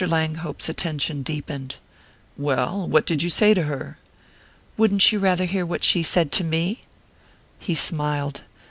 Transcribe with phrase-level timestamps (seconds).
[0.03, 1.75] Langhope's attention deepened.
[2.35, 3.99] "Well, what did you say to her?"
[4.75, 6.85] "Wouldn't you rather hear what she said to me?"
[7.59, 8.41] He smiled.